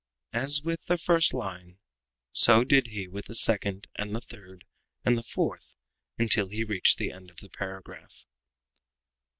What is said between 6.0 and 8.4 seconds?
until he reached the end of the paragraph.